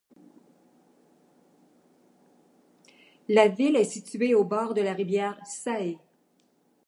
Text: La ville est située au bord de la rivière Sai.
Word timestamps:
La 3.29 3.47
ville 3.49 3.75
est 3.75 3.83
située 3.83 4.33
au 4.33 4.43
bord 4.43 4.73
de 4.73 4.81
la 4.81 4.93
rivière 4.93 5.39
Sai. 5.45 5.99